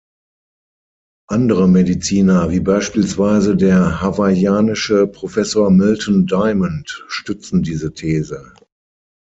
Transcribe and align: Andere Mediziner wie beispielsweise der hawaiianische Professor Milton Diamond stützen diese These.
Andere 1.29 1.67
Mediziner 1.67 2.49
wie 2.49 2.59
beispielsweise 2.59 3.55
der 3.55 4.01
hawaiianische 4.01 5.05
Professor 5.05 5.69
Milton 5.69 6.25
Diamond 6.25 7.03
stützen 7.07 7.61
diese 7.61 7.93
These. 7.93 8.51